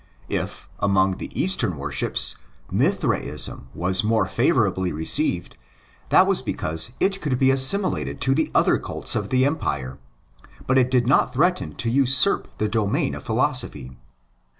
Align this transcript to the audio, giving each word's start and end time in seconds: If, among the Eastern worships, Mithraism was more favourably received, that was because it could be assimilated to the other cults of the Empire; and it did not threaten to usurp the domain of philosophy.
If, 0.29 0.67
among 0.79 1.17
the 1.17 1.29
Eastern 1.39 1.77
worships, 1.77 2.37
Mithraism 2.71 3.67
was 3.75 4.03
more 4.03 4.25
favourably 4.25 4.91
received, 4.91 5.57
that 6.09 6.25
was 6.25 6.41
because 6.41 6.89
it 6.99 7.21
could 7.21 7.37
be 7.37 7.51
assimilated 7.51 8.19
to 8.21 8.33
the 8.33 8.49
other 8.55 8.79
cults 8.79 9.15
of 9.15 9.29
the 9.29 9.45
Empire; 9.45 9.99
and 10.67 10.77
it 10.79 10.89
did 10.89 11.05
not 11.05 11.33
threaten 11.35 11.75
to 11.75 11.91
usurp 11.91 12.47
the 12.57 12.67
domain 12.67 13.13
of 13.13 13.21
philosophy. 13.21 13.95